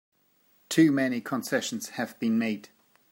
Too 0.67 0.91
many 0.91 1.21
concessions 1.21 1.89
have 1.89 2.19
been 2.19 2.39
made! 2.39 2.69